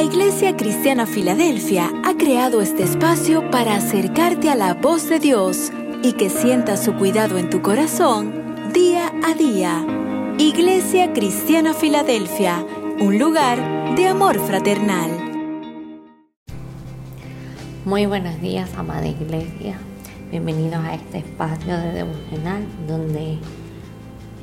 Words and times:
La 0.00 0.06
Iglesia 0.06 0.56
Cristiana 0.56 1.04
Filadelfia 1.04 1.92
ha 2.06 2.16
creado 2.16 2.62
este 2.62 2.84
espacio 2.84 3.50
para 3.50 3.76
acercarte 3.76 4.48
a 4.48 4.54
la 4.54 4.72
voz 4.72 5.10
de 5.10 5.18
Dios 5.18 5.70
y 6.02 6.14
que 6.14 6.30
sientas 6.30 6.82
su 6.82 6.94
cuidado 6.94 7.36
en 7.36 7.50
tu 7.50 7.60
corazón 7.60 8.72
día 8.72 9.12
a 9.22 9.34
día. 9.34 9.84
Iglesia 10.38 11.12
Cristiana 11.12 11.74
Filadelfia, 11.74 12.64
un 12.98 13.18
lugar 13.18 13.94
de 13.94 14.06
amor 14.06 14.38
fraternal. 14.38 15.10
Muy 17.84 18.06
buenos 18.06 18.40
días, 18.40 18.72
amada 18.78 19.06
iglesia. 19.06 19.76
Bienvenidos 20.30 20.82
a 20.82 20.94
este 20.94 21.18
espacio 21.18 21.76
de 21.76 21.92
devocional 21.92 22.64
donde 22.88 23.36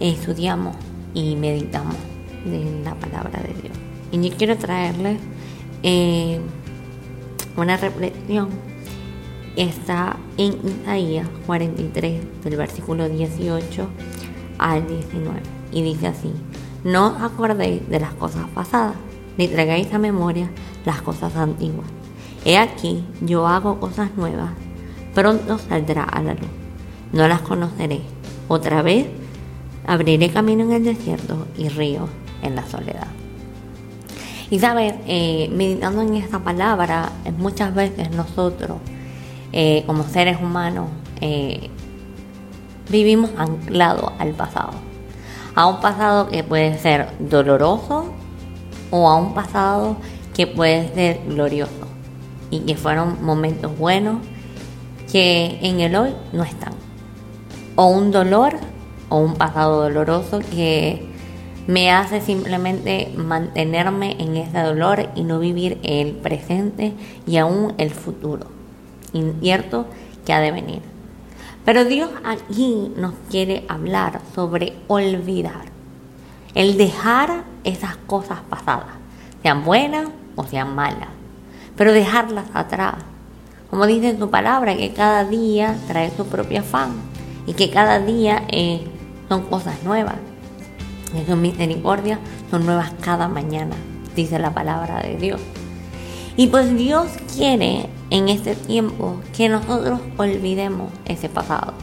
estudiamos 0.00 0.74
y 1.14 1.36
meditamos 1.36 1.94
de 2.44 2.82
la 2.82 2.96
palabra 2.96 3.40
de 3.40 3.54
Dios. 3.62 3.78
Y 4.10 4.28
yo 4.28 4.36
quiero 4.36 4.56
traerles 4.58 5.18
eh, 5.84 6.40
una 7.56 7.76
reflexión. 7.76 8.48
Está 9.54 10.16
en 10.36 10.58
Isaías 10.64 11.28
43, 11.46 12.42
del 12.42 12.56
versículo 12.56 13.08
18 13.08 13.86
al 14.58 14.88
19. 14.88 15.40
Y 15.70 15.82
dice 15.82 16.08
así, 16.08 16.32
no 16.82 17.08
os 17.08 17.22
acordéis 17.22 17.88
de 17.88 18.00
las 18.00 18.14
cosas 18.14 18.46
pasadas, 18.52 18.96
ni 19.38 19.46
traigáis 19.46 19.92
a 19.92 19.98
memoria 19.98 20.50
las 20.84 21.02
cosas 21.02 21.36
antiguas. 21.36 21.86
He 22.44 22.58
aquí, 22.58 23.04
yo 23.20 23.46
hago 23.46 23.78
cosas 23.78 24.10
nuevas, 24.16 24.50
pronto 25.14 25.58
saldrá 25.58 26.02
a 26.02 26.20
la 26.22 26.34
luz. 26.34 26.50
No 27.12 27.28
las 27.28 27.42
conoceré. 27.42 28.00
Otra 28.48 28.82
vez 28.82 29.06
abriré 29.86 30.30
camino 30.30 30.64
en 30.64 30.72
el 30.72 30.84
desierto 30.84 31.46
y 31.56 31.68
río 31.68 32.08
en 32.42 32.56
la 32.56 32.66
soledad. 32.66 33.23
Y 34.50 34.58
sabes, 34.58 34.94
eh, 35.06 35.48
meditando 35.52 36.02
en 36.02 36.14
esta 36.14 36.38
palabra, 36.38 37.12
muchas 37.38 37.74
veces 37.74 38.10
nosotros, 38.10 38.78
eh, 39.52 39.84
como 39.86 40.04
seres 40.04 40.38
humanos, 40.40 40.88
eh, 41.20 41.70
vivimos 42.90 43.30
anclados 43.38 44.12
al 44.18 44.32
pasado. 44.32 44.72
A 45.54 45.66
un 45.66 45.80
pasado 45.80 46.28
que 46.28 46.44
puede 46.44 46.78
ser 46.78 47.08
doloroso 47.18 48.12
o 48.90 49.08
a 49.08 49.16
un 49.16 49.34
pasado 49.34 49.96
que 50.34 50.46
puede 50.46 50.92
ser 50.94 51.20
glorioso. 51.26 51.72
Y 52.50 52.60
que 52.60 52.76
fueron 52.76 53.24
momentos 53.24 53.76
buenos 53.78 54.18
que 55.10 55.58
en 55.62 55.80
el 55.80 55.96
hoy 55.96 56.14
no 56.32 56.42
están. 56.42 56.74
O 57.76 57.86
un 57.86 58.10
dolor 58.10 58.58
o 59.08 59.18
un 59.18 59.34
pasado 59.34 59.82
doloroso 59.82 60.40
que 60.40 61.13
me 61.66 61.90
hace 61.90 62.20
simplemente 62.20 63.12
mantenerme 63.16 64.16
en 64.18 64.36
ese 64.36 64.58
dolor 64.60 65.08
y 65.14 65.22
no 65.22 65.38
vivir 65.38 65.78
el 65.82 66.12
presente 66.12 66.92
y 67.26 67.38
aún 67.38 67.74
el 67.78 67.90
futuro 67.90 68.46
incierto 69.12 69.86
que 70.26 70.32
ha 70.32 70.40
de 70.40 70.50
venir. 70.50 70.82
Pero 71.64 71.84
Dios 71.84 72.10
aquí 72.24 72.92
nos 72.96 73.14
quiere 73.30 73.64
hablar 73.68 74.20
sobre 74.34 74.74
olvidar, 74.88 75.72
el 76.54 76.76
dejar 76.76 77.44
esas 77.64 77.96
cosas 77.96 78.40
pasadas, 78.50 78.96
sean 79.42 79.64
buenas 79.64 80.08
o 80.36 80.44
sean 80.44 80.74
malas, 80.74 81.08
pero 81.76 81.92
dejarlas 81.92 82.46
atrás. 82.52 82.96
Como 83.70 83.86
dice 83.86 84.10
en 84.10 84.18
su 84.18 84.30
palabra, 84.30 84.76
que 84.76 84.92
cada 84.92 85.24
día 85.24 85.76
trae 85.88 86.10
su 86.14 86.26
propio 86.26 86.60
afán 86.60 86.92
y 87.46 87.54
que 87.54 87.70
cada 87.70 87.98
día 87.98 88.44
eh, 88.48 88.86
son 89.28 89.42
cosas 89.46 89.82
nuevas 89.82 90.16
sus 91.22 91.36
misericordias 91.36 92.18
son 92.50 92.66
nuevas 92.66 92.92
cada 93.00 93.28
mañana, 93.28 93.76
dice 94.16 94.38
la 94.38 94.52
palabra 94.52 95.00
de 95.00 95.16
Dios. 95.16 95.40
Y 96.36 96.48
pues 96.48 96.76
Dios 96.76 97.06
quiere 97.34 97.88
en 98.10 98.28
este 98.28 98.56
tiempo 98.56 99.20
que 99.36 99.48
nosotros 99.48 100.00
olvidemos 100.16 100.90
ese 101.04 101.28
pasado. 101.28 101.74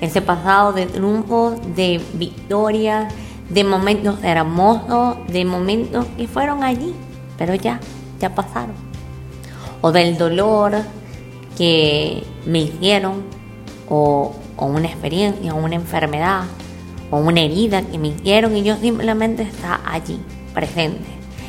Ese 0.00 0.22
pasado 0.22 0.72
de 0.72 0.86
triunfo, 0.86 1.56
de 1.74 2.00
victoria, 2.14 3.08
de 3.48 3.64
momentos 3.64 4.22
hermosos, 4.22 5.16
de 5.26 5.44
momentos 5.44 6.06
que 6.16 6.28
fueron 6.28 6.62
allí, 6.62 6.94
pero 7.36 7.54
ya, 7.56 7.80
ya 8.20 8.34
pasaron. 8.34 8.76
O 9.80 9.90
del 9.90 10.16
dolor 10.16 10.76
que 11.56 12.22
me 12.46 12.60
hicieron, 12.60 13.24
o, 13.88 14.32
o 14.56 14.66
una 14.66 14.86
experiencia, 14.86 15.54
o 15.54 15.56
una 15.56 15.74
enfermedad, 15.74 16.42
o 17.10 17.18
una 17.18 17.40
herida 17.40 17.82
que 17.82 17.98
me 17.98 18.08
hicieron 18.08 18.56
y 18.56 18.62
yo 18.62 18.76
simplemente 18.76 19.42
está 19.42 19.80
allí, 19.84 20.20
presente. 20.54 21.06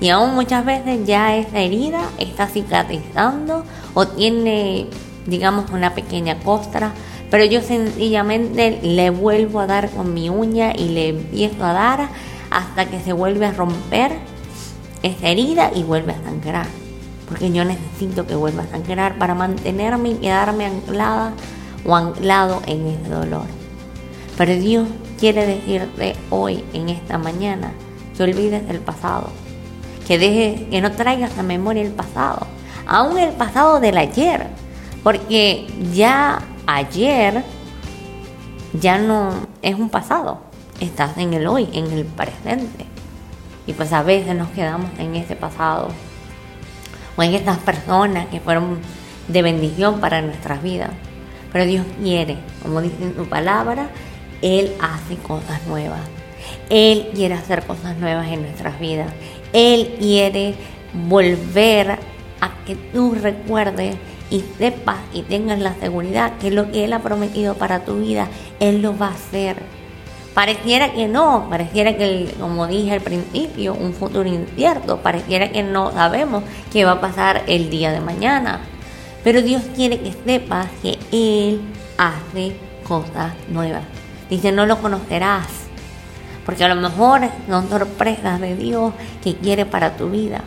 Y 0.00 0.08
aún 0.08 0.34
muchas 0.34 0.64
veces 0.64 1.06
ya 1.06 1.36
esa 1.36 1.60
herida 1.60 2.00
está 2.18 2.48
cicatrizando 2.48 3.64
o 3.94 4.08
tiene, 4.08 4.86
digamos, 5.26 5.70
una 5.70 5.94
pequeña 5.94 6.38
costra, 6.40 6.92
pero 7.30 7.44
yo 7.44 7.62
sencillamente 7.62 8.80
le 8.82 9.10
vuelvo 9.10 9.60
a 9.60 9.66
dar 9.66 9.90
con 9.90 10.12
mi 10.12 10.28
uña 10.28 10.72
y 10.74 10.88
le 10.88 11.08
empiezo 11.10 11.64
a 11.64 11.72
dar 11.72 12.08
hasta 12.50 12.86
que 12.86 13.00
se 13.00 13.12
vuelve 13.12 13.46
a 13.46 13.52
romper 13.52 14.12
esa 15.02 15.28
herida 15.28 15.70
y 15.74 15.82
vuelve 15.82 16.12
a 16.12 16.22
sangrar. 16.22 16.66
Porque 17.28 17.50
yo 17.52 17.64
necesito 17.64 18.26
que 18.26 18.34
vuelva 18.34 18.64
a 18.64 18.66
sangrar 18.66 19.18
para 19.18 19.34
mantenerme 19.34 20.10
y 20.10 20.14
quedarme 20.14 20.66
anclada 20.66 21.32
o 21.86 21.94
anclado 21.94 22.60
en 22.66 22.86
ese 22.88 23.08
dolor. 23.08 23.46
Pero 24.36 24.54
Dios 24.54 24.88
quiere 25.22 25.46
decirte 25.46 26.16
hoy, 26.30 26.64
en 26.72 26.88
esta 26.88 27.16
mañana, 27.16 27.70
que 28.16 28.24
olvides 28.24 28.68
el 28.68 28.80
pasado, 28.80 29.30
que 30.04 30.18
dejes, 30.18 30.62
que 30.68 30.80
no 30.80 30.90
traigas 30.90 31.38
a 31.38 31.44
memoria 31.44 31.80
el 31.80 31.92
pasado, 31.92 32.44
aún 32.88 33.16
el 33.18 33.30
pasado 33.30 33.78
del 33.78 33.98
ayer, 33.98 34.48
porque 35.04 35.68
ya 35.92 36.42
ayer 36.66 37.44
ya 38.72 38.98
no 38.98 39.46
es 39.62 39.76
un 39.76 39.90
pasado, 39.90 40.40
estás 40.80 41.16
en 41.16 41.34
el 41.34 41.46
hoy, 41.46 41.68
en 41.72 41.92
el 41.92 42.04
presente. 42.04 42.84
Y 43.68 43.74
pues 43.74 43.92
a 43.92 44.02
veces 44.02 44.34
nos 44.34 44.48
quedamos 44.48 44.90
en 44.98 45.14
ese 45.14 45.36
pasado 45.36 45.90
o 47.16 47.22
en 47.22 47.34
estas 47.34 47.58
personas 47.58 48.26
que 48.26 48.40
fueron 48.40 48.80
de 49.28 49.42
bendición 49.42 50.00
para 50.00 50.20
nuestras 50.20 50.64
vidas. 50.64 50.90
Pero 51.52 51.64
Dios 51.64 51.86
quiere, 52.02 52.38
como 52.60 52.80
dice 52.80 53.04
en 53.04 53.14
su 53.14 53.28
palabra, 53.28 53.88
él 54.42 54.74
hace 54.80 55.16
cosas 55.16 55.66
nuevas. 55.66 56.00
Él 56.68 57.10
quiere 57.14 57.34
hacer 57.34 57.64
cosas 57.64 57.96
nuevas 57.96 58.28
en 58.28 58.42
nuestras 58.42 58.78
vidas. 58.78 59.12
Él 59.52 59.96
quiere 59.98 60.54
volver 60.92 61.98
a 62.40 62.50
que 62.66 62.74
tú 62.74 63.14
recuerdes 63.14 63.96
y 64.30 64.44
sepas 64.58 64.98
y 65.12 65.22
tengas 65.22 65.58
la 65.58 65.74
seguridad 65.74 66.38
que 66.38 66.50
lo 66.50 66.70
que 66.72 66.84
Él 66.84 66.92
ha 66.92 67.00
prometido 67.00 67.54
para 67.54 67.84
tu 67.84 68.00
vida, 68.00 68.28
Él 68.60 68.82
lo 68.82 68.96
va 68.96 69.08
a 69.08 69.14
hacer. 69.14 69.56
Pareciera 70.34 70.92
que 70.94 71.06
no, 71.08 71.46
pareciera 71.50 71.96
que, 71.98 72.34
como 72.40 72.66
dije 72.66 72.92
al 72.92 73.02
principio, 73.02 73.74
un 73.74 73.92
futuro 73.92 74.26
incierto, 74.26 75.02
pareciera 75.02 75.52
que 75.52 75.62
no 75.62 75.92
sabemos 75.92 76.42
qué 76.72 76.86
va 76.86 76.92
a 76.92 77.00
pasar 77.02 77.42
el 77.46 77.68
día 77.68 77.92
de 77.92 78.00
mañana. 78.00 78.60
Pero 79.22 79.42
Dios 79.42 79.62
quiere 79.76 80.00
que 80.00 80.14
sepas 80.24 80.68
que 80.80 80.98
Él 81.12 81.60
hace 81.98 82.56
cosas 82.88 83.34
nuevas. 83.48 84.01
Dice, 84.32 84.50
no 84.50 84.64
lo 84.64 84.80
conocerás. 84.80 85.46
Porque 86.46 86.64
a 86.64 86.74
lo 86.74 86.80
mejor 86.80 87.20
son 87.46 87.68
sorpresas 87.68 88.40
de 88.40 88.56
Dios 88.56 88.94
que 89.22 89.36
quiere 89.36 89.66
para 89.66 89.94
tu 89.98 90.08
vida. 90.08 90.40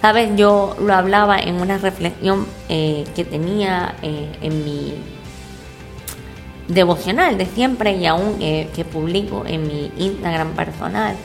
Sabes, 0.00 0.30
yo 0.36 0.76
lo 0.80 0.94
hablaba 0.94 1.36
en 1.40 1.60
una 1.60 1.78
reflexión 1.78 2.46
eh, 2.68 3.04
que 3.16 3.24
tenía 3.24 3.96
eh, 4.02 4.30
en 4.40 4.64
mi 4.64 4.94
devocional 6.68 7.36
de 7.36 7.46
siempre 7.46 7.96
y 7.96 8.06
aún 8.06 8.36
eh, 8.38 8.70
que 8.72 8.84
publico 8.84 9.42
en 9.44 9.66
mi 9.66 9.90
Instagram 9.98 10.52
personal, 10.52 11.16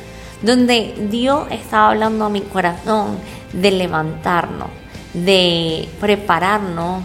donde 0.42 0.96
Dios 1.12 1.46
estaba 1.52 1.92
hablando 1.92 2.26
a 2.26 2.30
mi 2.30 2.42
corazón 2.42 3.20
de 3.52 3.70
levantarnos, 3.70 4.70
de 5.14 5.88
prepararnos 6.02 7.04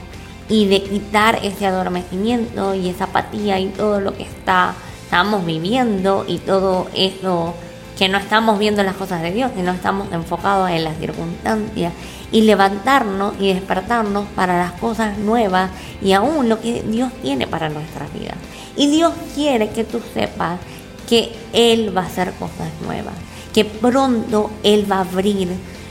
y 0.49 0.67
de 0.67 0.83
quitar 0.83 1.39
ese 1.43 1.67
adormecimiento 1.67 2.75
y 2.75 2.89
esa 2.89 3.05
apatía 3.05 3.59
y 3.61 3.69
todo 3.69 4.01
lo 4.01 4.15
que 4.15 4.23
está, 4.23 4.75
estamos 5.05 5.45
viviendo 5.45 6.25
y 6.27 6.39
todo 6.39 6.89
eso 6.95 7.55
que 7.99 8.09
no 8.09 8.19
estamos 8.19 8.61
viendo 8.61 8.83
las 8.85 8.95
cosas 8.95 9.23
de 9.23 9.33
Dios, 9.33 9.51
sino 9.57 9.73
estamos 9.73 10.13
enfocados 10.13 10.71
en 10.71 10.85
las 10.85 10.97
circunstancias 10.99 11.93
y 12.31 12.43
levantarnos 12.43 13.35
y 13.41 13.53
despertarnos 13.53 14.27
para 14.37 14.57
las 14.57 14.73
cosas 14.73 15.19
nuevas 15.19 15.71
y 16.01 16.13
aún 16.13 16.49
lo 16.49 16.61
que 16.61 16.83
Dios 16.83 17.13
tiene 17.23 17.49
para 17.49 17.69
nuestras 17.69 18.13
vidas. 18.13 18.37
Y 18.77 18.89
Dios 18.89 19.13
quiere 19.35 19.71
que 19.71 19.83
tú 19.83 20.01
sepas 20.15 20.61
que 21.09 21.33
Él 21.53 21.97
va 21.97 22.03
a 22.03 22.07
hacer 22.07 22.33
cosas 22.35 22.69
nuevas, 22.85 23.15
que 23.53 23.65
pronto 23.65 24.53
Él 24.63 24.91
va 24.91 24.99
a 24.99 25.01
abrir 25.01 25.49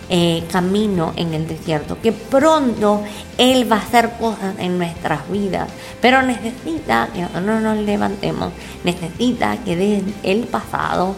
eh, 0.09 0.44
camino 0.51 1.13
en 1.15 1.33
el 1.33 1.48
desierto, 1.48 2.00
que 2.01 2.12
pronto 2.12 3.04
Él 3.38 3.69
va 3.69 3.77
a 3.77 3.80
hacer 3.80 4.12
cosas 4.19 4.56
en 4.59 4.77
nuestras 4.77 5.30
vidas, 5.30 5.69
pero 6.01 6.21
necesita 6.21 7.09
que 7.13 7.21
nosotros 7.21 7.62
nos 7.62 7.77
levantemos, 7.77 8.54
necesita 8.83 9.57
que 9.63 9.75
desde 9.75 10.13
el 10.24 10.45
pasado, 10.45 11.15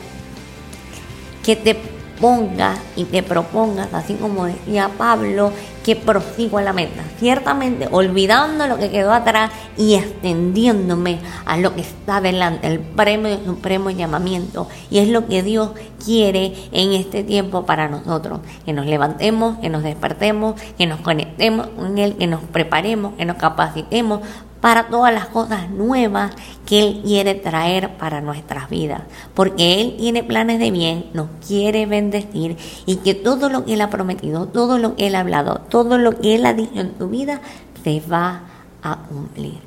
que 1.43 1.55
te 1.55 1.98
pongas 2.19 2.79
y 2.95 3.05
te 3.05 3.23
propongas, 3.23 3.93
así 3.93 4.15
como 4.15 4.45
decía 4.45 4.89
Pablo, 4.97 5.51
que 5.83 5.95
prosigo 5.95 6.57
a 6.57 6.61
la 6.61 6.73
meta. 6.73 7.01
Ciertamente 7.17 7.87
olvidando 7.91 8.67
lo 8.67 8.77
que 8.77 8.89
quedó 8.89 9.13
atrás 9.13 9.51
y 9.77 9.95
extendiéndome 9.95 11.19
a 11.45 11.57
lo 11.57 11.73
que 11.73 11.81
está 11.81 12.21
delante, 12.21 12.67
el 12.67 12.79
premio 12.79 13.33
y 13.33 13.45
supremo 13.45 13.89
llamamiento. 13.89 14.67
Y 14.89 14.99
es 14.99 15.09
lo 15.09 15.27
que 15.27 15.41
Dios 15.41 15.71
quiere 16.03 16.53
en 16.71 16.93
este 16.93 17.23
tiempo 17.23 17.65
para 17.65 17.87
nosotros. 17.87 18.39
Que 18.65 18.73
nos 18.73 18.85
levantemos, 18.85 19.57
que 19.59 19.69
nos 19.69 19.83
despertemos, 19.83 20.59
que 20.77 20.85
nos 20.85 20.99
conectemos 21.01 21.67
con 21.67 21.97
Él, 21.97 22.15
que 22.17 22.27
nos 22.27 22.41
preparemos, 22.41 23.13
que 23.15 23.25
nos 23.25 23.37
capacitemos 23.37 24.21
para 24.61 24.87
todas 24.87 25.13
las 25.13 25.27
cosas 25.27 25.69
nuevas 25.69 26.31
que 26.65 26.79
Él 26.79 27.01
quiere 27.03 27.35
traer 27.35 27.97
para 27.97 28.21
nuestras 28.21 28.69
vidas. 28.69 29.01
Porque 29.33 29.81
Él 29.81 29.95
tiene 29.97 30.23
planes 30.23 30.59
de 30.59 30.71
bien, 30.71 31.05
nos 31.13 31.27
quiere 31.45 31.85
bendecir 31.85 32.57
y 32.85 32.97
que 32.97 33.13
todo 33.13 33.49
lo 33.49 33.65
que 33.65 33.75
Él 33.75 33.81
ha 33.81 33.89
prometido, 33.89 34.47
todo 34.47 34.77
lo 34.77 34.95
que 34.95 35.07
Él 35.07 35.15
ha 35.15 35.21
hablado, 35.21 35.61
todo 35.69 35.97
lo 35.97 36.19
que 36.19 36.35
Él 36.35 36.45
ha 36.45 36.53
dicho 36.53 36.79
en 36.79 36.93
tu 36.93 37.09
vida, 37.09 37.41
se 37.83 38.01
va 38.01 38.41
a 38.83 38.97
cumplir. 39.07 39.59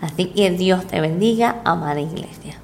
Así 0.00 0.26
que 0.26 0.50
Dios 0.50 0.86
te 0.86 1.00
bendiga, 1.00 1.62
amada 1.64 2.00
iglesia. 2.00 2.58